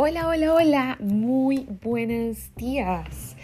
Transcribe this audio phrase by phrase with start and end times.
[0.00, 3.34] Hola, hola, hola, muy buenos días.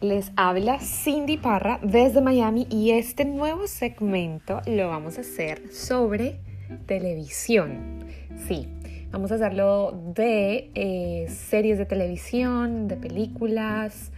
[0.00, 6.40] Les habla Cindy Parra desde Miami y este nuevo segmento lo vamos a hacer sobre
[6.86, 8.04] televisión.
[8.48, 8.66] Sí,
[9.12, 14.10] vamos a hacerlo de eh, series de televisión, de películas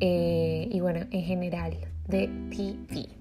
[0.00, 1.76] eh, y bueno, en general
[2.08, 3.19] de TV.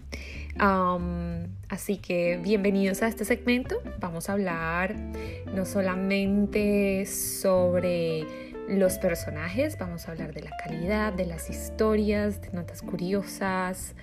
[0.57, 3.81] Así que bienvenidos a este segmento.
[3.99, 4.95] Vamos a hablar
[5.53, 8.25] no solamente sobre
[8.69, 13.95] los personajes, vamos a hablar de la calidad, de las historias, de notas curiosas,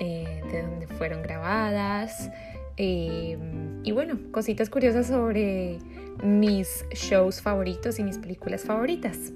[0.00, 2.30] eh, de dónde fueron grabadas.
[2.76, 5.78] Em, y bueno, cositas curiosas sobre
[6.22, 9.32] mis shows favoritos y mis películas favoritas.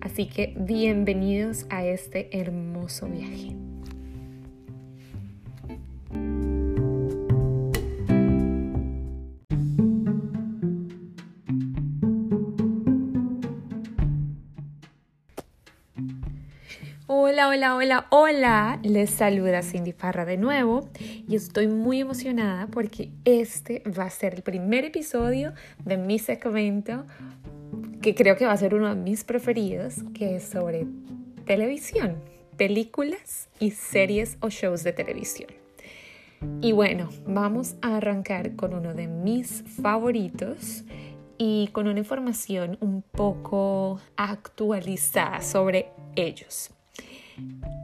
[0.00, 3.69] Así que bienvenidos a este hermoso viaje.
[17.52, 18.78] Hola, hola, hola.
[18.84, 24.34] Les saluda Cindy Parra de nuevo y estoy muy emocionada porque este va a ser
[24.34, 25.52] el primer episodio
[25.84, 27.06] de mi segmento
[28.02, 30.86] que creo que va a ser uno de mis preferidos, que es sobre
[31.44, 32.22] televisión,
[32.56, 35.50] películas y series o shows de televisión.
[36.60, 40.84] Y bueno, vamos a arrancar con uno de mis favoritos
[41.36, 46.70] y con una información un poco actualizada sobre ellos.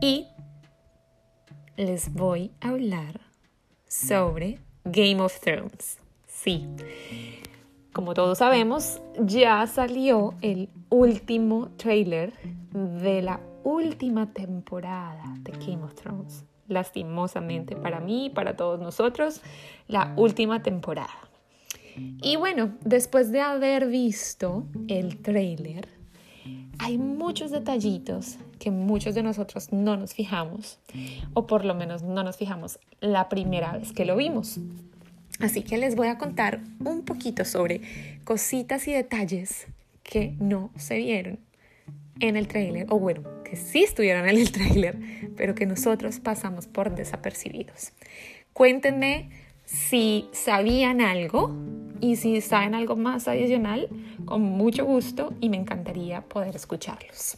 [0.01, 0.27] Y
[1.77, 3.21] les voy a hablar
[3.87, 5.99] sobre Game of Thrones.
[6.27, 6.67] Sí,
[7.93, 12.33] como todos sabemos, ya salió el último trailer
[12.73, 16.45] de la última temporada de Game of Thrones.
[16.69, 19.41] Lastimosamente para mí y para todos nosotros,
[19.89, 21.09] la última temporada.
[21.97, 25.89] Y bueno, después de haber visto el trailer,
[26.79, 30.79] hay muchos detallitos que muchos de nosotros no nos fijamos,
[31.35, 34.59] o por lo menos no nos fijamos la primera vez que lo vimos.
[35.41, 37.83] Así que les voy a contar un poquito sobre
[38.25, 39.67] cositas y detalles
[40.03, 41.41] que no se vieron
[42.21, 44.99] en el tráiler, o bueno, que sí estuvieron en el tráiler,
[45.37, 47.93] pero que nosotros pasamos por desapercibidos.
[48.55, 49.29] Cuéntenme
[49.67, 51.55] si sabían algo
[52.01, 53.89] y si saben algo más adicional,
[54.25, 57.37] con mucho gusto y me encantaría poder escucharlos.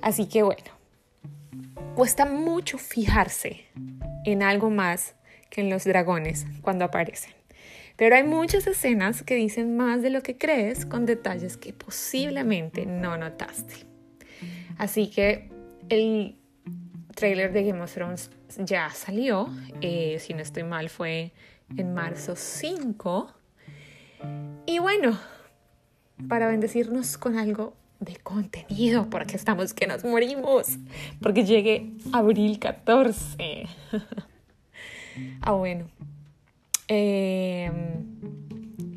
[0.00, 0.70] Así que bueno,
[1.94, 3.64] cuesta mucho fijarse
[4.24, 5.16] en algo más
[5.50, 7.32] que en los dragones cuando aparecen.
[7.96, 12.86] Pero hay muchas escenas que dicen más de lo que crees con detalles que posiblemente
[12.86, 13.74] no notaste.
[14.76, 15.50] Así que
[15.88, 16.36] el
[17.16, 19.48] trailer de Game of Thrones ya salió,
[19.80, 21.32] eh, si no estoy mal fue
[21.76, 23.32] en marzo 5.
[24.66, 25.18] Y bueno,
[26.28, 30.78] para bendecirnos con algo de contenido, porque estamos que nos morimos,
[31.20, 33.66] porque llegue abril 14.
[35.42, 35.88] ah, bueno.
[36.88, 38.04] Em,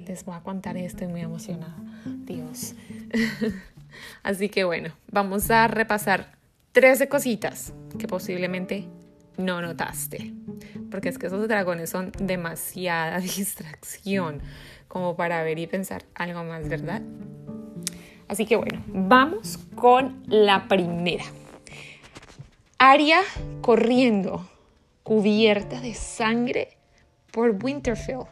[0.05, 1.75] les voy a contar y estoy muy emocionada.
[2.05, 2.75] Dios.
[4.23, 6.37] Así que bueno, vamos a repasar
[6.71, 8.87] 13 cositas que posiblemente
[9.37, 10.33] no notaste.
[10.89, 14.41] Porque es que esos dragones son demasiada distracción
[14.87, 17.01] como para ver y pensar algo más, ¿verdad?
[18.27, 21.25] Así que bueno, vamos con la primera.
[22.77, 23.21] Aria
[23.61, 24.49] corriendo,
[25.03, 26.77] cubierta de sangre
[27.31, 28.25] por Winterfell.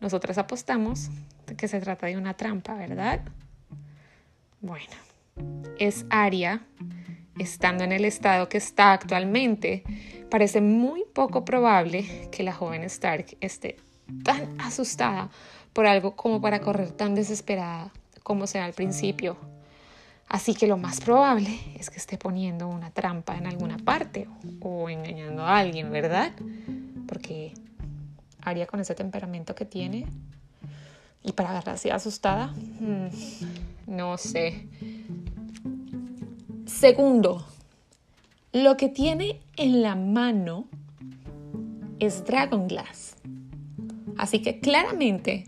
[0.00, 1.10] Nosotras apostamos
[1.56, 3.20] que se trata de una trampa, ¿verdad?
[4.60, 4.94] Bueno,
[5.78, 6.62] es Aria
[7.38, 9.84] estando en el estado que está actualmente.
[10.30, 13.76] Parece muy poco probable que la joven Stark esté
[14.24, 15.30] tan asustada
[15.72, 17.92] por algo como para correr tan desesperada
[18.22, 19.36] como sea al principio.
[20.28, 24.28] Así que lo más probable es que esté poniendo una trampa en alguna parte
[24.60, 26.32] o, engañando a alguien, ¿verdad?
[27.08, 27.52] Porque
[28.40, 30.06] haría con ese temperamento que tiene
[31.22, 33.08] y para verla así asustada, mm,
[33.88, 34.68] no sé.
[36.80, 37.44] Segundo,
[38.54, 40.64] lo que tiene en la mano
[41.98, 43.16] es Dragon Glass.
[44.16, 45.44] Así que claramente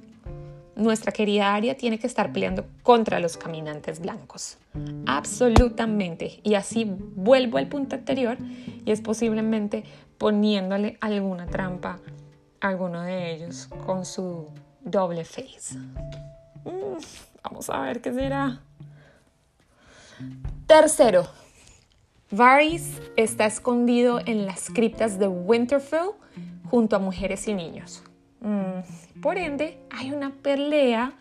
[0.77, 4.59] nuestra querida Aria tiene que estar peleando contra los caminantes blancos.
[5.07, 6.41] Absolutamente.
[6.43, 8.37] Y así vuelvo al punto anterior
[8.85, 9.85] y es posiblemente
[10.19, 11.99] poniéndole alguna trampa
[12.61, 14.49] a alguno de ellos con su
[14.83, 15.79] doble face.
[16.67, 17.01] Mm,
[17.43, 18.61] vamos a ver qué será.
[20.73, 21.27] Tercero,
[22.31, 26.13] Varys está escondido en las criptas de Winterfell
[26.65, 28.03] junto a mujeres y niños.
[28.41, 31.13] Mm, por ende, hay una pelea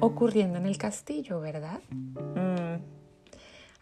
[0.00, 1.78] ocurriendo en el castillo, ¿verdad?
[1.92, 2.82] Mm.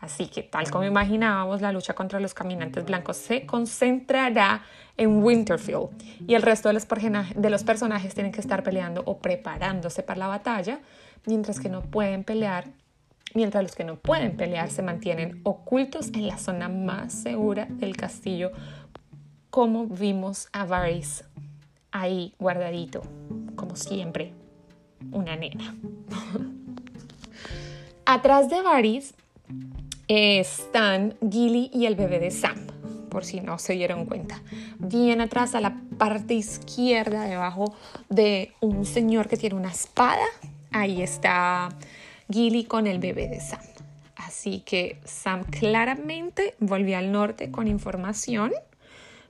[0.00, 4.64] Así que, tal como imaginábamos, la lucha contra los caminantes blancos se concentrará
[4.98, 5.88] en Winterfell
[6.26, 10.18] y el resto de los, de los personajes tienen que estar peleando o preparándose para
[10.18, 10.80] la batalla,
[11.24, 12.66] mientras que no pueden pelear,
[13.34, 17.96] mientras los que no pueden pelear se mantienen ocultos en la zona más segura del
[17.96, 18.52] castillo,
[19.50, 21.24] como vimos a Varys
[21.92, 23.02] ahí guardadito,
[23.54, 24.32] como siempre,
[25.12, 25.74] una nena.
[28.04, 29.14] Atrás de Varys
[30.08, 32.66] están Gilly y el bebé de Sam,
[33.10, 34.42] por si no se dieron cuenta.
[34.78, 37.74] Bien atrás a la parte izquierda, debajo
[38.08, 40.24] de un señor que tiene una espada,
[40.70, 41.70] ahí está
[42.30, 43.60] Gilly con el bebé de Sam.
[44.16, 48.52] Así que Sam claramente volvió al norte con información,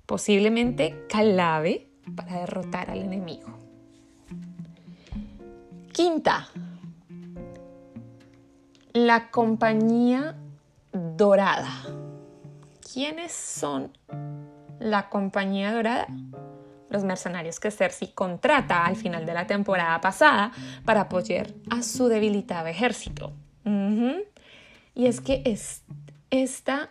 [0.06, 3.48] posiblemente clave para derrotar al enemigo.
[5.92, 6.48] Quinta,
[8.92, 10.36] la compañía
[10.92, 11.84] dorada.
[12.92, 13.92] ¿Quiénes son
[14.78, 16.06] la compañía dorada?
[16.88, 20.52] Los mercenarios que Cersei contrata al final de la temporada pasada
[20.84, 23.32] para apoyar a su debilitado ejército.
[24.94, 25.82] Y es que es,
[26.30, 26.90] esta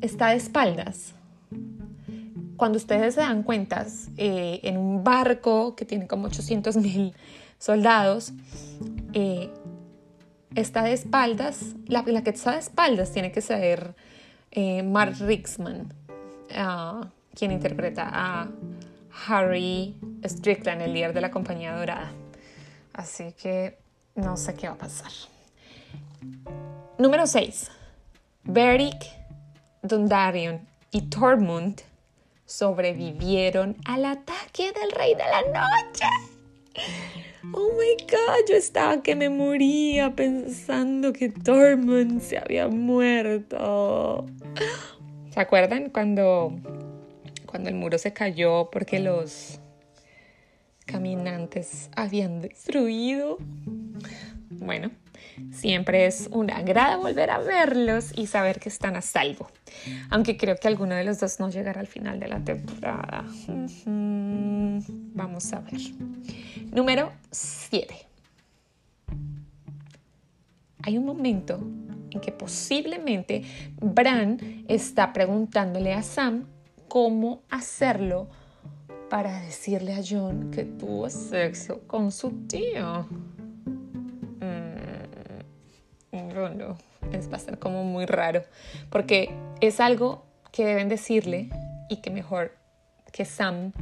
[0.00, 1.14] está de espaldas.
[2.56, 3.86] Cuando ustedes se dan cuenta,
[4.16, 7.14] eh, en un barco que tiene como 800 mil
[7.58, 8.32] soldados,
[9.12, 9.50] eh,
[10.54, 13.94] está de espaldas, la, que está de espaldas tiene que ser
[14.50, 15.92] eh, Mark Rixman,
[16.54, 18.48] ah, quien interpreta a
[19.28, 22.12] Harry Strickland, el líder de la compañía dorada.
[22.92, 23.78] Así que
[24.14, 25.10] no sé qué va a pasar.
[26.98, 27.70] Número 6.
[28.44, 28.96] Beric,
[29.82, 31.82] Dundarion y Tormund
[32.46, 36.06] sobrevivieron al ataque del Rey de la Noche.
[37.52, 44.26] Oh my god, yo estaba que me moría pensando que Tormund se había muerto.
[45.30, 46.52] ¿Se acuerdan cuando,
[47.56, 49.60] cuando el muro se cayó porque los
[50.84, 53.38] caminantes habían destruido?
[54.50, 54.90] Bueno,
[55.52, 59.50] Siempre es una agrada volver a verlos y saber que están a salvo.
[60.08, 63.24] Aunque creo que alguno de los dos no llegará al final de la temporada.
[65.14, 65.80] Vamos a ver.
[66.72, 67.94] Número 7.
[70.82, 71.58] Hay un momento
[72.10, 73.42] en que posiblemente
[73.80, 76.46] Bran está preguntándole a Sam
[76.88, 78.28] cómo hacerlo
[79.10, 83.06] para decirle a John que tuvo sexo con su tío
[86.54, 86.76] no,
[87.12, 88.42] es, va a ser como muy raro,
[88.90, 89.30] porque
[89.60, 91.50] es algo que deben decirle
[91.88, 92.52] y que mejor
[93.12, 93.72] que Sam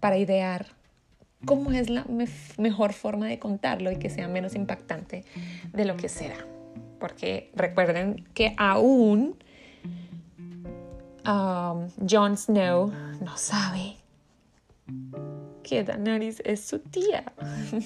[0.00, 0.66] para idear
[1.44, 2.04] cómo es la
[2.58, 5.24] mejor forma de contarlo y que sea menos impactante
[5.72, 6.36] de lo que será.
[6.98, 9.36] Porque recuerden que aún
[11.26, 12.90] um, Jon Snow
[13.20, 13.96] no sabe
[15.62, 17.24] que Daenerys es su tía.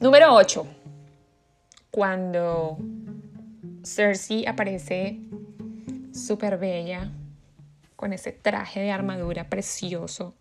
[0.00, 0.66] Número 8
[1.90, 2.78] cuando
[3.82, 5.20] Cersei aparece
[6.12, 7.10] súper bella,
[7.96, 10.34] con ese traje de armadura precioso.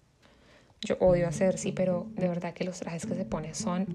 [0.82, 3.88] Yo odio a Cersei, pero de verdad que los trajes que se pone son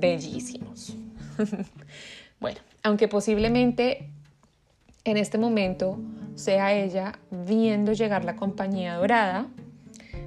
[0.00, 0.96] bellísimos.
[2.40, 4.10] bueno, aunque posiblemente
[5.02, 5.98] en este momento
[6.38, 9.46] sea ella viendo llegar la compañía dorada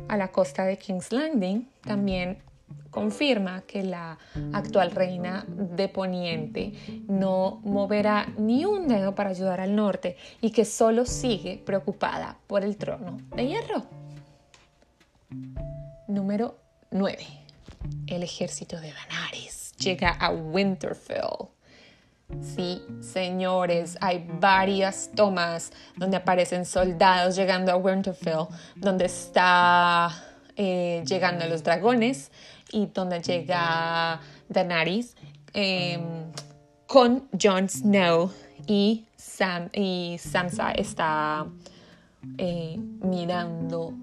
[0.08, 2.40] a la costa de King's Landing, también
[2.90, 4.18] confirma que la
[4.52, 6.74] actual reina de Poniente
[7.08, 12.66] no moverá ni un dedo para ayudar al norte y que solo sigue preocupada por
[12.66, 13.84] el trono de hierro.
[16.08, 16.58] Número
[16.92, 17.18] 9.
[18.08, 21.48] El ejército de Daenerys llega a Winterfell.
[22.40, 30.10] Sí, señores, hay varias tomas donde aparecen soldados llegando a Winterfell, donde está
[30.56, 32.32] eh, llegando los dragones,
[32.72, 34.20] y donde llega
[34.50, 35.16] Daenerys
[35.54, 36.32] em,
[36.88, 38.32] con Jon Snow
[38.68, 41.46] y, Sam, y Sansa está
[42.38, 43.94] eh, mirando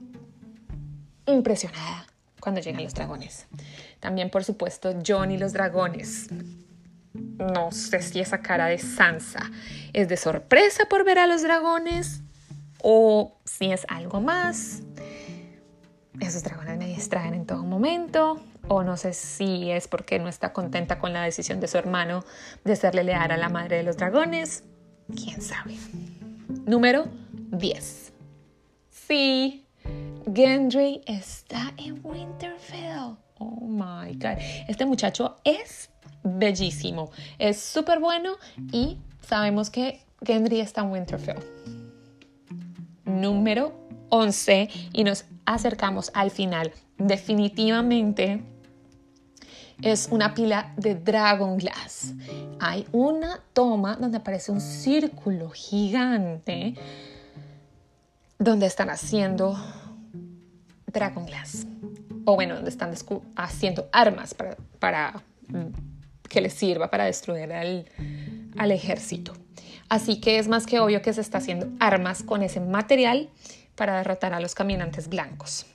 [1.26, 2.06] impresionada
[2.40, 3.46] cuando llegan los dragones.
[4.00, 6.28] También, por supuesto, Jon y los dragones.
[7.38, 9.50] No sé si esa cara de Sansa
[9.92, 12.22] es de sorpresa por ver a los dragones
[12.82, 14.82] o si es algo más.
[16.20, 20.52] Esos dragones me distraen en todo momento o no sé si es porque no está
[20.52, 22.24] contenta con la decisión de su hermano
[22.64, 24.64] de serle leal a la madre de los dragones.
[25.14, 25.76] ¿Quién sabe?
[26.66, 28.12] Número 10.
[28.90, 29.66] Sí,
[30.34, 33.16] Gendry está en Winterfell.
[33.38, 34.38] Oh my god.
[34.68, 35.90] Este muchacho es
[36.36, 37.10] bellísimo.
[37.38, 38.36] Es súper bueno
[38.72, 41.38] y sabemos que Gendry está en Winterfell.
[43.04, 43.72] Número
[44.10, 46.72] 11 y nos acercamos al final.
[46.98, 48.42] Definitivamente
[49.82, 52.14] es una pila de Dragon Glass.
[52.58, 56.74] Hay una toma donde aparece un círculo gigante
[58.38, 59.56] donde están haciendo
[60.86, 61.66] Dragon Glass.
[62.24, 62.92] O bueno, donde están
[63.36, 65.22] haciendo armas para, para
[66.28, 67.86] que les sirva para destruir al,
[68.56, 69.32] al ejército.
[69.88, 73.30] Así que es más que obvio que se está haciendo armas con ese material
[73.74, 75.66] para derrotar a los caminantes blancos.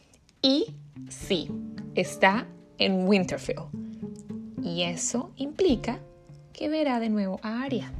[0.41, 0.75] Y
[1.09, 1.49] sí,
[1.95, 3.63] está en Winterfell.
[4.61, 5.99] Y eso implica
[6.51, 7.91] que verá de nuevo a Arya.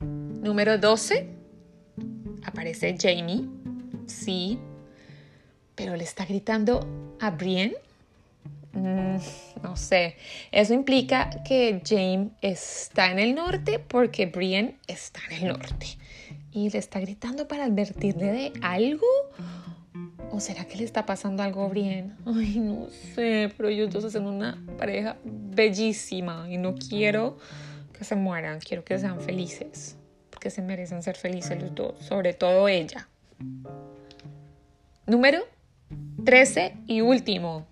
[0.00, 1.28] Número 12.
[2.44, 3.48] Aparece Jamie.
[4.06, 4.58] Sí.
[5.74, 6.80] Pero le está gritando
[7.20, 7.76] a Brienne.
[8.76, 9.16] Mm,
[9.62, 10.16] no sé.
[10.52, 15.86] Eso implica que Jaime está en el norte porque Brienne está en el norte.
[16.52, 19.06] Y le está gritando para advertirle de algo.
[20.30, 22.16] ¿O será que le está pasando algo bien?
[22.26, 27.38] Ay, no sé, pero ellos dos hacen una pareja bellísima y no quiero
[27.96, 29.96] que se mueran, quiero que sean felices,
[30.28, 33.08] porque se merecen ser felices los dos, sobre todo ella.
[35.06, 35.44] Número
[36.24, 37.66] 13 y último.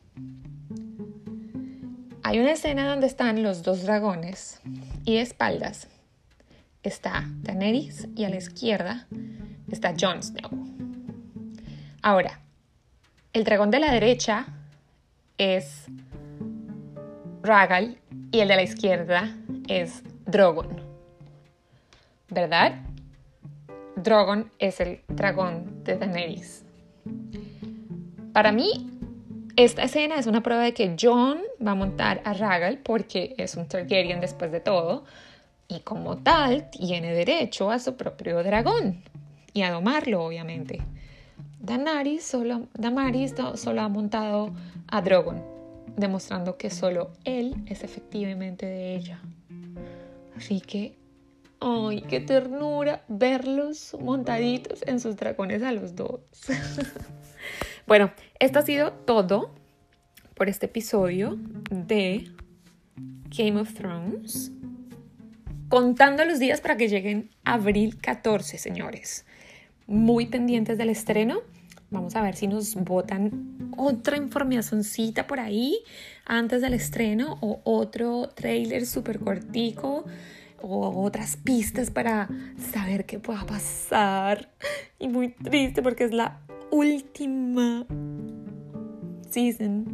[2.26, 4.62] Hay una escena donde están los dos dragones
[5.04, 5.88] y de espaldas
[6.82, 9.06] está Daenerys y a la izquierda
[9.70, 10.50] está Jon Snow.
[12.00, 12.40] Ahora,
[13.34, 14.46] el dragón de la derecha
[15.36, 15.84] es
[17.42, 17.98] Ragal
[18.32, 19.36] y el de la izquierda
[19.68, 20.80] es Drogon.
[22.30, 22.86] ¿Verdad?
[23.96, 26.64] Drogon es el dragón de Daenerys.
[28.32, 28.93] Para mí,
[29.56, 33.54] esta escena es una prueba de que Jon va a montar a Ragal porque es
[33.56, 35.04] un Targaryen después de todo
[35.68, 39.02] y como tal tiene derecho a su propio dragón
[39.52, 40.82] y a domarlo, obviamente.
[41.60, 42.68] Damaris solo,
[43.54, 44.50] solo ha montado
[44.88, 45.42] a Drogon,
[45.96, 49.20] demostrando que solo él es efectivamente de ella.
[50.36, 50.96] Así que,
[51.64, 56.20] ¡ay, qué ternura verlos montaditos en sus dragones a los dos!
[57.86, 59.54] bueno, esto ha sido todo
[60.34, 61.38] por este episodio
[61.70, 62.30] de
[63.36, 64.52] Game of Thrones.
[65.68, 69.24] Contando los días para que lleguen abril 14, señores.
[69.86, 71.40] Muy pendientes del estreno
[71.94, 75.78] Vamos a ver si nos botan otra informacióncita por ahí
[76.24, 80.04] antes del estreno o otro trailer súper cortico
[80.64, 82.28] o otras pistas para
[82.72, 84.50] saber qué pueda pasar.
[84.98, 86.40] Y muy triste porque es la
[86.70, 87.86] última
[89.30, 89.84] season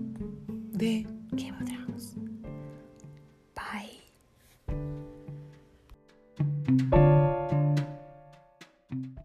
[0.72, 1.89] de Game.